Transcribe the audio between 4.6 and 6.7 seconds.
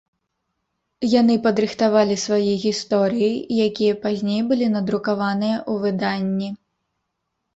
надрукаваныя ў выданні.